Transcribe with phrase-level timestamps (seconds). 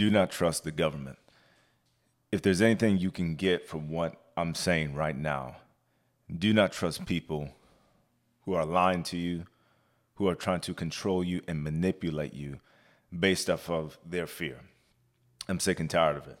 [0.00, 1.18] do not trust the government.
[2.32, 5.56] If there's anything you can get from what I'm saying right now,
[6.34, 7.50] do not trust people
[8.46, 9.44] who are lying to you,
[10.14, 12.60] who are trying to control you and manipulate you
[13.12, 14.60] based off of their fear.
[15.48, 16.38] I'm sick and tired of it.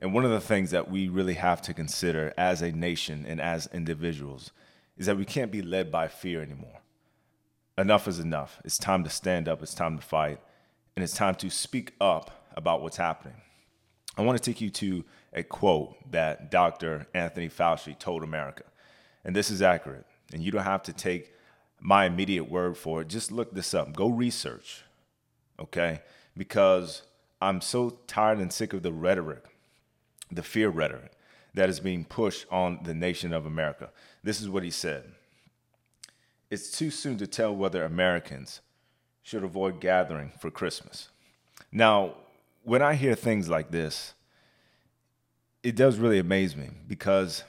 [0.00, 3.40] And one of the things that we really have to consider as a nation and
[3.40, 4.52] as individuals
[4.96, 6.78] is that we can't be led by fear anymore.
[7.76, 8.60] Enough is enough.
[8.64, 10.38] It's time to stand up, it's time to fight,
[10.94, 13.34] and it's time to speak up about what's happening.
[14.16, 17.06] I want to take you to a quote that Dr.
[17.14, 18.64] Anthony Fauci told America.
[19.24, 20.04] And this is accurate.
[20.32, 21.32] And you don't have to take
[21.80, 23.08] my immediate word for it.
[23.08, 23.94] Just look this up.
[23.94, 24.84] Go research.
[25.58, 26.02] Okay?
[26.36, 27.02] Because
[27.40, 29.44] I'm so tired and sick of the rhetoric,
[30.30, 31.12] the fear rhetoric
[31.54, 33.90] that is being pushed on the nation of America.
[34.22, 35.04] This is what he said
[36.50, 38.60] It's too soon to tell whether Americans
[39.22, 41.08] should avoid gathering for Christmas.
[41.72, 42.14] Now,
[42.62, 44.14] when I hear things like this,
[45.62, 47.44] it does really amaze me because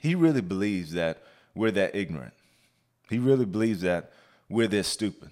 [0.00, 1.22] he really believes that
[1.54, 2.32] we're that ignorant.
[3.08, 4.12] He really believes that
[4.48, 5.30] we're this stupid,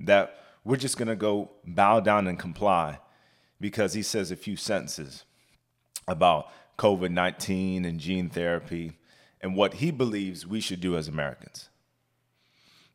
[0.00, 2.98] that we're just going to go bow down and comply
[3.60, 5.24] because he says a few sentences
[6.06, 8.92] about COVID 19 and gene therapy
[9.40, 11.68] and what he believes we should do as Americans.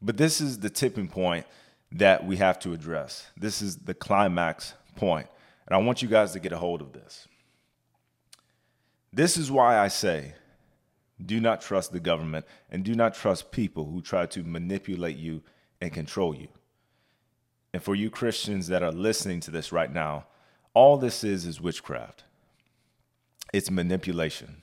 [0.02, 1.46] But this is the tipping point
[1.92, 3.28] that we have to address.
[3.36, 5.28] This is the climax point.
[5.66, 7.28] And I want you guys to get a hold of this.
[9.12, 10.34] This is why I say
[11.24, 15.42] do not trust the government and do not trust people who try to manipulate you
[15.82, 16.48] and control you.
[17.74, 20.26] And for you Christians that are listening to this right now,
[20.74, 22.24] all this is is witchcraft.
[23.52, 24.62] It's manipulation.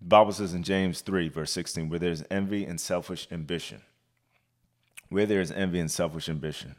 [0.00, 3.82] The Bible says in James 3, verse 16, where there's envy and selfish ambition,
[5.08, 6.76] where there is envy and selfish ambition,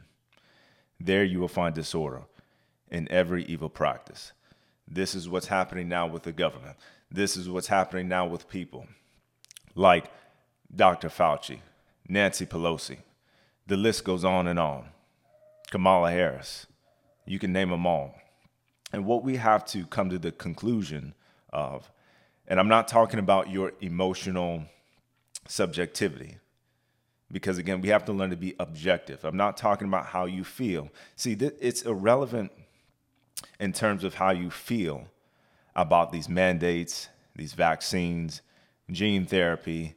[1.00, 2.22] there you will find disorder
[2.90, 4.32] in every evil practice.
[4.88, 6.76] This is what's happening now with the government.
[7.10, 8.86] This is what's happening now with people
[9.74, 10.10] like
[10.74, 11.08] Dr.
[11.08, 11.60] Fauci,
[12.08, 12.98] Nancy Pelosi.
[13.66, 14.86] The list goes on and on.
[15.70, 16.66] Kamala Harris.
[17.26, 18.14] You can name them all.
[18.92, 21.14] And what we have to come to the conclusion
[21.52, 21.90] of,
[22.46, 24.64] and I'm not talking about your emotional
[25.48, 26.38] subjectivity,
[27.30, 29.24] because again, we have to learn to be objective.
[29.24, 30.90] I'm not talking about how you feel.
[31.16, 32.52] See, it's irrelevant
[33.58, 35.06] in terms of how you feel
[35.74, 38.42] about these mandates, these vaccines,
[38.90, 39.96] gene therapy.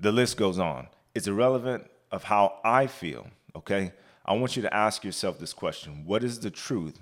[0.00, 0.88] The list goes on.
[1.14, 3.92] It's irrelevant of how I feel, okay?
[4.24, 7.00] I want you to ask yourself this question What is the truth?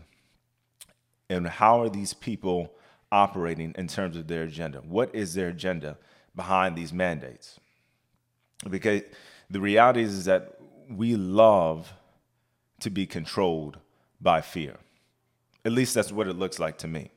[1.30, 2.74] And how are these people
[3.10, 4.80] operating in terms of their agenda?
[4.80, 5.96] What is their agenda
[6.36, 7.58] behind these mandates?
[8.68, 9.02] Because
[9.54, 10.58] the reality is, that
[10.90, 11.92] we love
[12.80, 13.78] to be controlled
[14.20, 14.78] by fear.
[15.64, 17.12] At least that's what it looks like to me.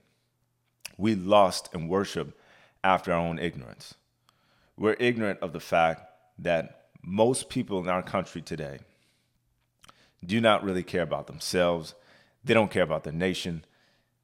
[0.99, 2.39] We lust and worship
[2.83, 3.95] after our own ignorance.
[4.77, 6.03] We're ignorant of the fact
[6.37, 8.81] that most people in our country today
[10.23, 11.95] do not really care about themselves.
[12.43, 13.65] They don't care about their nation.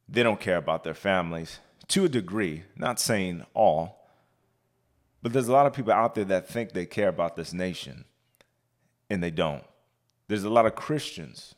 [0.07, 1.57] They don't care about their families
[1.87, 4.02] to a degree, not saying all,
[5.23, 8.03] but there's a lot of people out there that think they care about this nation
[9.09, 9.63] and they don't.
[10.27, 11.55] There's a lot of Christians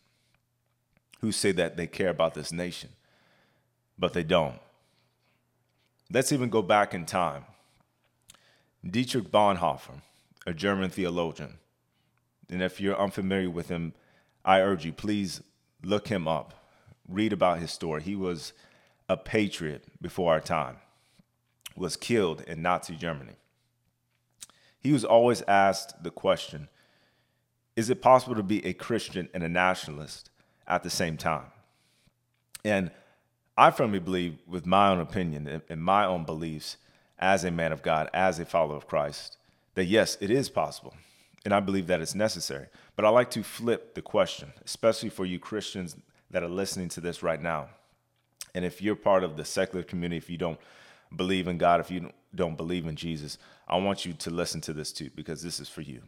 [1.21, 2.91] who say that they care about this nation,
[3.97, 4.59] but they don't.
[6.11, 7.45] Let's even go back in time.
[8.87, 10.01] Dietrich Bonhoeffer,
[10.45, 11.57] a German theologian,
[12.51, 13.93] and if you're unfamiliar with him,
[14.43, 15.41] I urge you, please
[15.83, 16.53] look him up,
[17.07, 18.03] read about his story.
[18.03, 18.53] He was
[19.09, 20.77] a patriot before our time,
[21.75, 23.33] was killed in Nazi Germany.
[24.85, 26.69] He was always asked the question
[27.75, 30.29] Is it possible to be a Christian and a nationalist
[30.67, 31.45] at the same time.
[32.63, 32.91] And
[33.57, 36.77] I firmly believe, with my own opinion and my own beliefs
[37.17, 39.37] as a man of God, as a follower of Christ,
[39.75, 40.93] that yes, it is possible.
[41.45, 42.67] And I believe that it's necessary.
[42.95, 45.95] But I like to flip the question, especially for you Christians
[46.31, 47.69] that are listening to this right now.
[48.53, 50.59] And if you're part of the secular community, if you don't
[51.15, 53.37] believe in God, if you don't believe in Jesus,
[53.67, 56.01] I want you to listen to this too, because this is for you.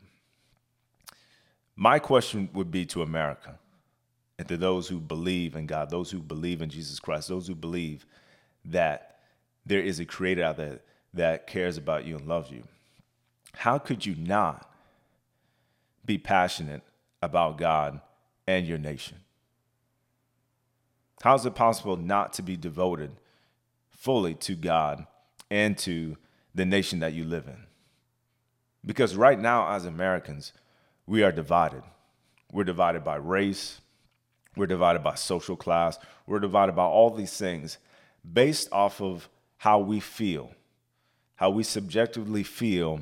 [1.75, 3.57] My question would be to America
[4.39, 7.55] and to those who believe in God, those who believe in Jesus Christ, those who
[7.55, 8.05] believe
[8.65, 9.19] that
[9.65, 10.79] there is a creator out there
[11.13, 12.63] that cares about you and loves you.
[13.53, 14.71] How could you not
[16.05, 16.83] be passionate
[17.21, 18.01] about God
[18.45, 19.17] and your nation?
[21.21, 23.11] How is it possible not to be devoted
[23.89, 25.07] fully to God
[25.49, 26.17] and to
[26.53, 27.63] the nation that you live in?
[28.85, 30.53] Because right now, as Americans,
[31.05, 31.83] we are divided.
[32.51, 33.81] We're divided by race,
[34.57, 35.99] We're divided by social class.
[36.25, 37.77] We're divided by all these things
[38.33, 40.51] based off of how we feel,
[41.35, 43.01] how we subjectively feel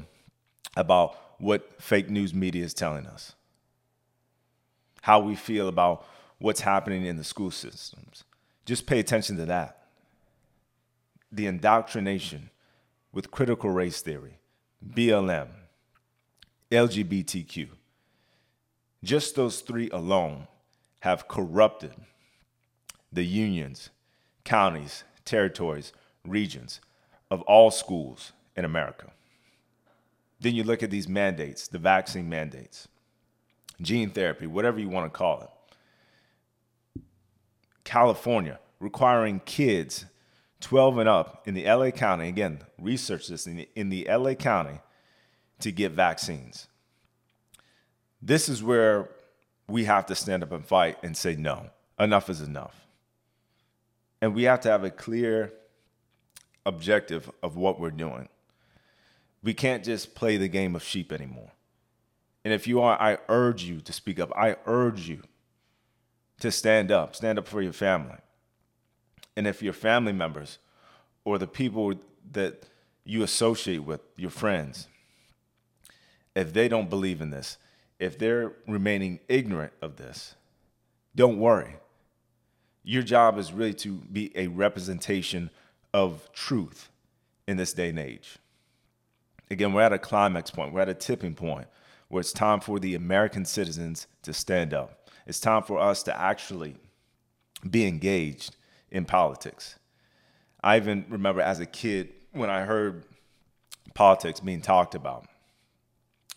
[0.76, 3.34] about what fake news media is telling us,
[5.02, 6.06] how we feel about
[6.40, 8.26] what's happening in the school systems.
[8.66, 9.85] Just pay attention to that.
[11.36, 12.50] The indoctrination
[13.12, 14.40] with critical race theory,
[14.88, 15.50] BLM,
[16.72, 17.68] LGBTQ.
[19.04, 20.48] Just those three alone
[21.02, 21.92] have corrupted
[23.12, 23.90] the unions,
[24.46, 25.92] counties, territories,
[26.26, 26.80] regions
[27.30, 29.12] of all schools in America.
[30.40, 32.88] Then you look at these mandates, the vaccine mandates,
[33.82, 37.02] gene therapy, whatever you want to call it.
[37.84, 40.06] California requiring kids
[40.66, 44.34] 12 and up in the LA County, again, research this in the, in the LA
[44.34, 44.80] County
[45.60, 46.68] to get vaccines.
[48.20, 49.12] This is where
[49.68, 51.70] we have to stand up and fight and say, no,
[52.00, 52.88] enough is enough.
[54.20, 55.54] And we have to have a clear
[56.66, 58.28] objective of what we're doing.
[59.44, 61.52] We can't just play the game of sheep anymore.
[62.44, 64.36] And if you are, I urge you to speak up.
[64.36, 65.22] I urge you
[66.40, 68.18] to stand up, stand up for your family.
[69.36, 70.60] And if your family members
[71.24, 71.96] or the people
[72.32, 72.64] that
[73.04, 74.88] you associate with, your friends,
[76.36, 77.58] if they don't believe in this,
[78.00, 80.36] if they're remaining ignorant of this,
[81.16, 81.76] don't worry.
[82.84, 85.50] Your job is really to be a representation
[85.94, 86.90] of truth
[87.48, 88.38] in this day and age.
[89.50, 91.68] Again, we're at a climax point, we're at a tipping point
[92.10, 95.10] where it's time for the American citizens to stand up.
[95.26, 96.76] It's time for us to actually
[97.68, 98.56] be engaged
[98.92, 99.78] in politics.
[100.64, 103.04] I even remember as a kid when I heard
[103.94, 105.26] politics being talked about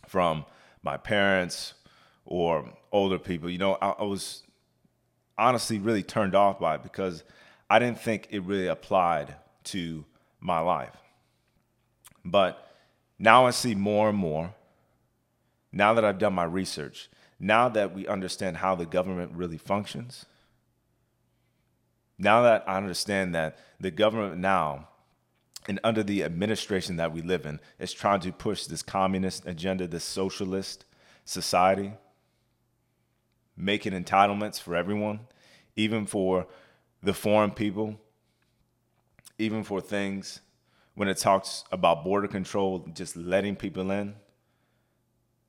[0.06, 0.45] from
[0.83, 1.75] my parents
[2.25, 4.43] or older people, you know, I, I was
[5.37, 7.25] honestly really turned off by it because
[7.71, 10.05] I didn't think it really applied to
[10.41, 10.97] my life.
[12.25, 12.67] But
[13.19, 14.55] now I see more and more,
[15.73, 17.09] now that I've done my research,
[17.39, 20.27] now that we understand how the government really functions,
[22.19, 24.88] now that I understand that the government now
[25.69, 29.87] and under the administration that we live in is trying to push this communist agenda,
[29.87, 30.85] this socialist
[31.25, 31.93] society,
[33.56, 35.20] making entitlements for everyone,
[35.76, 36.47] even for
[37.03, 38.00] the foreign people,
[39.38, 40.41] even for things
[40.94, 44.14] when it talks about border control, just letting people in,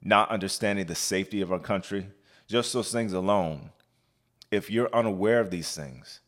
[0.04, 2.07] not understanding the safety of our country,
[2.48, 3.72] just those things alone.
[4.51, 6.19] If you're unaware of these things,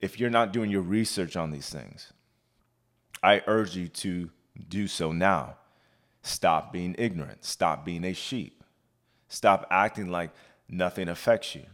[0.00, 2.12] if you're not doing your research on these things,
[3.22, 4.30] I urge you to
[4.68, 5.56] do so now.
[6.22, 7.44] Stop being ignorant.
[7.44, 8.64] Stop being a sheep.
[9.28, 10.30] Stop acting like
[10.68, 11.66] nothing affects you.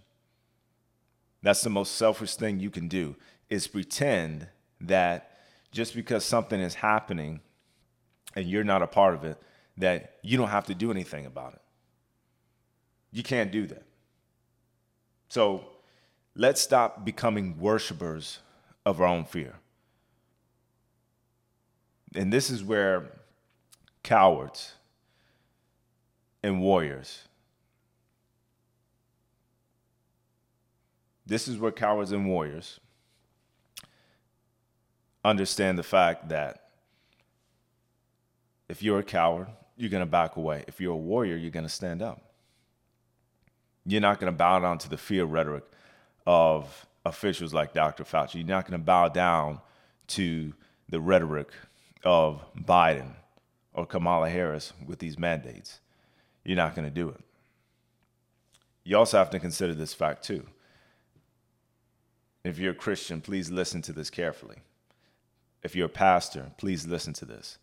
[1.43, 3.17] That's the most selfish thing you can do
[3.49, 4.49] is pretend
[4.81, 5.39] that
[5.71, 7.41] just because something is happening
[8.35, 9.41] and you're not a part of it,
[9.79, 11.61] that you don't have to do anything about it.
[13.13, 13.85] You can't do that.
[15.29, 15.65] So
[16.37, 18.41] let's stop becoming worshipers
[18.85, 19.55] of our own fear.
[22.15, 23.07] And this is where
[24.03, 24.75] cowards
[26.43, 27.23] and warriors,
[31.27, 32.79] this is where cowards and warriors
[35.25, 36.69] understand the fact that
[38.69, 40.65] if you're a coward, you're going to back away.
[40.69, 42.23] If you're a warrior, you're going to stand up.
[43.85, 45.65] You're not going to bow down to the fear rhetoric
[46.27, 48.05] of officials like Dr.
[48.05, 48.37] Fauci.
[48.37, 49.61] You're not going to bow down
[50.09, 50.53] to
[50.89, 51.51] the rhetoric
[52.05, 53.13] of Biden
[53.73, 55.81] or Kamala Harris with these mandates.
[56.45, 57.21] You're not going to do it.
[58.85, 60.47] You also have to consider this fact too.
[62.45, 64.59] If you're a Christian, please listen to this carefully.
[65.65, 67.59] If you're a pastor, please listen to this.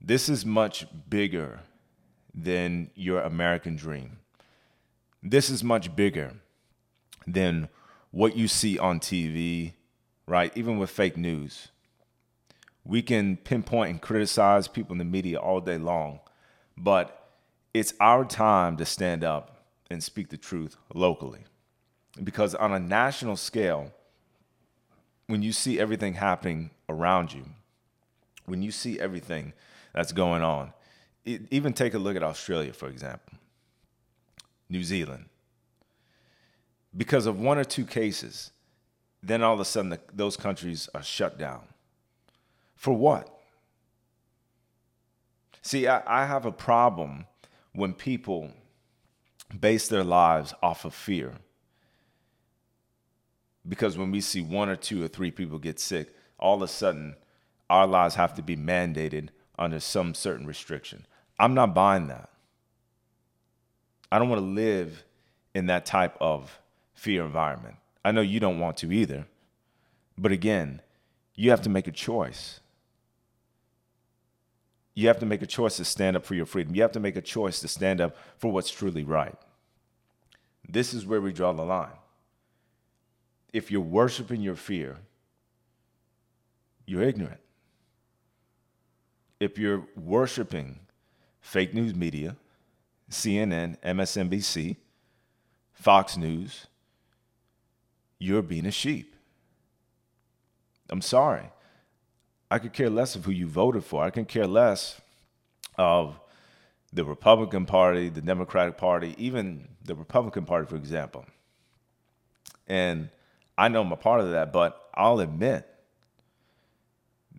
[0.00, 1.60] This is much bigger
[2.34, 4.18] than your American dream.
[5.22, 6.34] This is much bigger
[7.32, 7.68] than
[8.10, 9.72] what you see on TV,
[10.26, 10.52] right?
[10.56, 11.68] Even with fake news.
[12.84, 16.20] We can pinpoint and criticize people in the media all day long,
[16.76, 17.28] but
[17.74, 21.44] it's our time to stand up and speak the truth locally.
[22.22, 23.92] Because on a national scale,
[25.26, 27.44] when you see everything happening around you,
[28.46, 29.52] when you see everything
[29.92, 30.72] that's going on,
[31.24, 33.34] it, even take a look at Australia, for example,
[34.70, 35.26] New Zealand,
[36.96, 38.50] because of one or two cases,
[39.22, 41.62] then all of a sudden the, those countries are shut down.
[42.76, 43.34] For what?
[45.62, 47.26] See, I, I have a problem
[47.72, 48.52] when people
[49.58, 51.34] base their lives off of fear
[53.68, 56.68] because when we see one or two or three people get sick, all of a
[56.68, 57.16] sudden
[57.68, 59.28] our lives have to be mandated
[59.58, 61.06] under some certain restriction.
[61.38, 62.30] I'm not buying that.
[64.10, 65.04] I don't want to live
[65.54, 66.58] in that type of
[66.98, 67.76] fear environment.
[68.04, 69.24] I know you don't want to either.
[70.16, 70.82] But again,
[71.36, 72.58] you have to make a choice.
[74.94, 76.74] You have to make a choice to stand up for your freedom.
[76.74, 79.36] You have to make a choice to stand up for what's truly right.
[80.68, 81.98] This is where we draw the line.
[83.52, 84.96] If you're worshiping your fear,
[86.84, 87.40] you're ignorant.
[89.38, 90.80] If you're worshiping
[91.40, 92.34] fake news media,
[93.08, 94.76] CNN, MSNBC,
[95.72, 96.66] Fox News,
[98.18, 99.14] you're being a sheep.
[100.90, 101.50] I'm sorry.
[102.50, 104.02] I could care less of who you voted for.
[104.02, 105.00] I can care less
[105.76, 106.18] of
[106.92, 111.26] the Republican Party, the Democratic Party, even the Republican Party, for example.
[112.66, 113.10] And
[113.56, 115.68] I know I'm a part of that, but I'll admit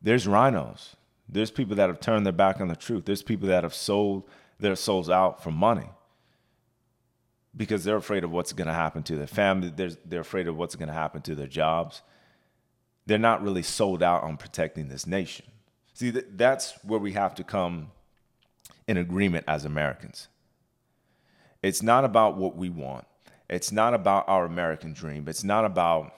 [0.01, 0.93] there's RINOs.
[1.27, 3.05] There's people that have turned their back on the truth.
[3.05, 4.23] There's people that have sold
[4.59, 5.89] their souls out for money
[7.55, 9.71] because they're afraid of what's going to happen to their family.
[9.75, 12.01] They're, they're afraid of what's going to happen to their jobs.
[13.05, 15.45] They're not really sold out on protecting this nation.
[15.93, 17.91] See, that's where we have to come
[18.87, 20.27] in agreement as Americans.
[21.61, 23.05] It's not about what we want.
[23.49, 25.27] It's not about our American dream.
[25.27, 26.13] It's not about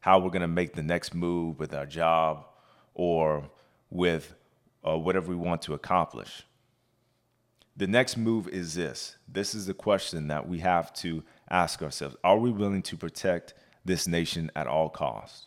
[0.00, 2.46] how we're going to make the next move with our job
[2.94, 3.48] or
[3.90, 4.34] with
[4.86, 6.42] uh, whatever we want to accomplish.
[7.76, 9.16] The next move is this.
[9.26, 12.16] This is the question that we have to ask ourselves.
[12.22, 15.46] Are we willing to protect this nation at all costs?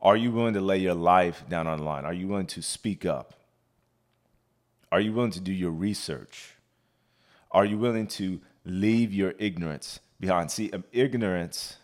[0.00, 2.04] Are you willing to lay your life down on the line?
[2.04, 3.34] Are you willing to speak up?
[4.92, 6.54] Are you willing to do your research?
[7.50, 10.50] Are you willing to leave your ignorance behind?
[10.50, 11.78] See, um, ignorance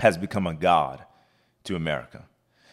[0.00, 1.04] has become a god
[1.64, 2.24] to America.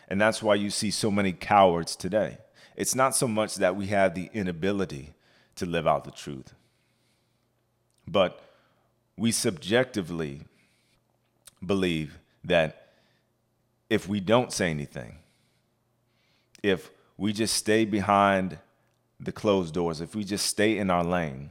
[0.08, 2.40] And that's why you see so many cowards today.
[2.78, 5.16] It's not so much that we have the inability
[5.56, 6.54] to live out the truth,
[8.08, 8.40] but
[9.18, 10.42] we subjectively
[11.66, 12.90] believe that
[13.90, 15.18] if we don't say anything,
[16.62, 18.60] if we just stay behind
[19.20, 21.50] the closed doors, if we just stay in our lane,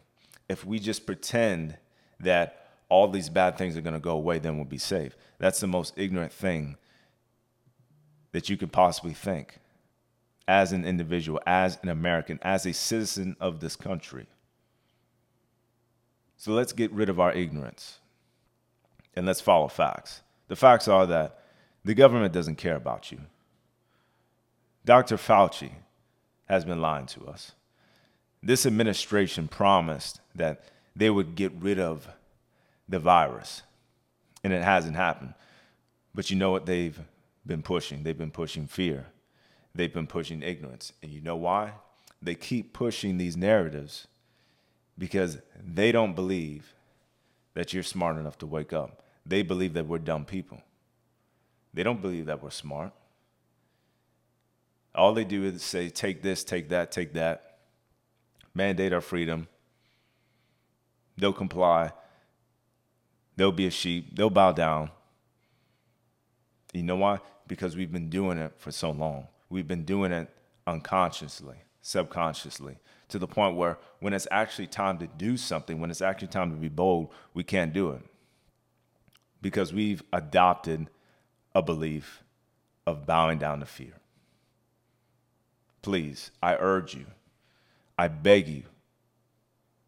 [0.48, 1.76] if we just pretend
[2.20, 5.16] that all these bad things are going to go away, then we'll be safe.
[5.38, 6.76] That's the most ignorant thing
[8.30, 9.58] that you could possibly think
[10.48, 14.26] as an individual, as an American, as a citizen of this country.
[16.36, 17.98] So let's get rid of our ignorance
[19.14, 20.20] and let's follow facts.
[20.48, 21.40] The facts are that
[21.84, 23.20] the government doesn't care about you.
[24.84, 25.16] Dr.
[25.16, 25.72] Fauci
[26.44, 27.52] has been lying to us.
[28.42, 32.06] This administration promised that they would get rid of
[32.88, 33.62] the virus,
[34.44, 35.34] and it hasn't happened.
[36.14, 36.98] But you know what they've
[37.44, 38.04] been pushing?
[38.04, 39.06] They've been pushing fear
[39.76, 40.92] they've been pushing ignorance.
[41.02, 41.72] And you know why?
[42.22, 44.06] They keep pushing these narratives
[44.98, 46.74] because they don't believe
[47.54, 49.02] that you're smart enough to wake up.
[49.24, 50.62] They believe that we're dumb people.
[51.74, 52.92] They don't believe that we're smart.
[54.94, 57.58] All they do is say, take this, take that, take that,
[58.54, 59.48] mandate our freedom.
[61.18, 61.92] They'll comply.
[63.36, 64.16] They'll be a sheep.
[64.16, 64.90] They'll bow down.
[66.72, 67.20] You know why?
[67.46, 70.28] Because we've been doing it for so long we've been doing it
[70.66, 76.02] unconsciously, subconsciously, to the point where when it's actually time to do something, when it's
[76.02, 78.02] actually time to be bold, we can't do it.
[79.40, 80.90] Because we've adopted
[81.54, 82.22] a belief
[82.86, 83.94] of bowing down to fear.
[85.82, 87.06] Please, I urge you,
[87.96, 88.64] I beg you,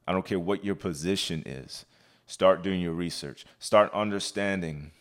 [0.06, 1.84] I don't care what your position is,
[2.26, 4.92] start doing your research, start understanding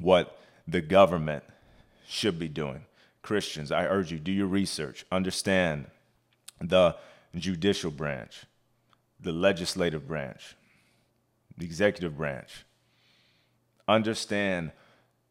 [0.00, 1.44] what the government
[2.06, 2.86] should be doing
[3.22, 5.86] Christians, I urge you, do your research, understand
[6.60, 6.96] the
[7.34, 8.44] judicial branch,
[9.20, 10.56] the legislative branch,
[11.56, 12.64] the executive branch.
[13.88, 14.72] Understand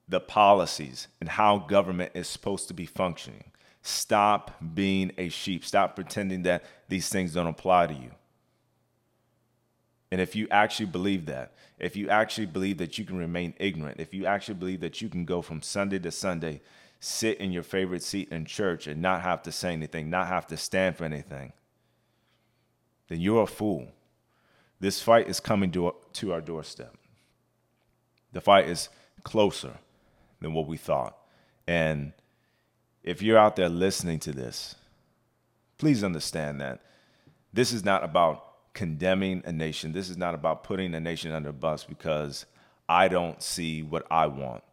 [0.07, 3.45] the policies and how government is supposed to be functioning.
[3.81, 5.65] Stop being a sheep.
[5.65, 8.11] Stop pretending that these things don't apply to you.
[10.11, 13.99] And if you actually believe that, if you actually believe that you can remain ignorant,
[13.99, 16.61] if you actually believe that you can go from Sunday to Sunday
[17.03, 20.45] sit in your favorite seat in church and not have to say anything, not have
[20.45, 21.51] to stand for anything,
[23.09, 23.87] then you're a fool.
[24.79, 26.95] This fight is coming to, to our doorstep.
[28.33, 28.87] The fight is
[29.23, 29.73] closer
[30.39, 31.17] than what we thought.
[31.67, 32.13] And
[33.03, 34.75] if you're out there listening to this,
[35.79, 36.81] please understand that
[37.51, 39.91] this is not about condemning a nation.
[39.91, 42.45] This is not about putting a nation under a bus because
[42.87, 44.63] I don't see what I want.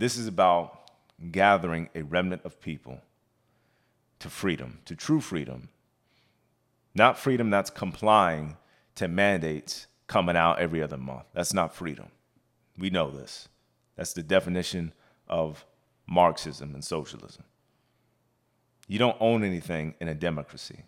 [0.00, 0.90] This is about
[1.30, 3.02] gathering a remnant of people
[4.18, 5.68] to freedom, to true freedom.
[6.94, 8.56] Not freedom that's complying
[8.94, 11.24] to mandates coming out every other month.
[11.34, 12.06] That's not freedom.
[12.78, 13.50] We know this.
[13.96, 14.94] That's the definition
[15.28, 15.66] of
[16.06, 17.44] Marxism and socialism.
[18.88, 20.84] You don't own anything in a democracy.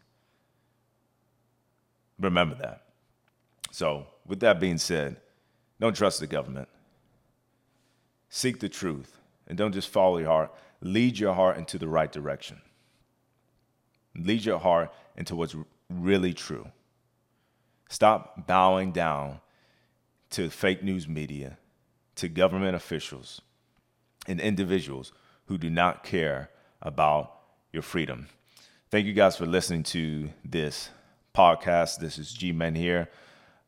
[2.19, 2.87] Remember that.
[3.73, 5.21] So, with that being said,
[5.79, 6.71] don't trust the government.
[8.35, 10.55] Seek the truth and don't just follow your heart.
[10.81, 12.63] Lead your heart into the right direction.
[14.17, 15.55] Lead your heart into what's
[15.91, 16.67] really true.
[17.91, 19.41] Stop bowing down
[20.31, 21.59] to fake news media,
[22.15, 23.43] to government officials,
[24.27, 25.13] and individuals
[25.45, 26.49] who do not care
[26.81, 27.35] about
[27.71, 28.29] your freedom.
[28.91, 30.89] Thank you guys for listening to this
[31.35, 31.99] podcast.
[31.99, 33.11] This is G Men here.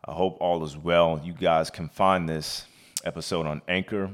[0.06, 1.20] I hope all is well.
[1.22, 2.64] You guys can find this
[3.04, 4.10] episode on Anchor.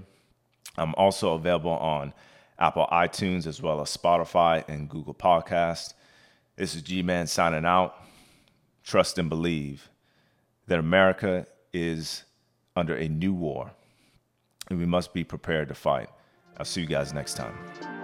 [0.80, 2.14] I'm also available on
[2.58, 5.94] Apple iTunes as well as Spotify and Google Podcast.
[6.56, 7.94] This is G Man signing out.
[8.82, 9.90] Trust and believe
[10.66, 12.24] that America is
[12.74, 13.72] under a new war
[14.70, 16.08] and we must be prepared to fight.
[16.56, 17.99] I'll see you guys next time.